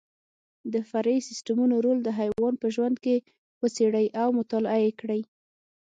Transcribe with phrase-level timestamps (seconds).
[0.73, 3.15] د فرعي سیسټمونو رول د حیوان په ژوند کې
[3.61, 5.21] وڅېړئ او مطالعه یې کړئ.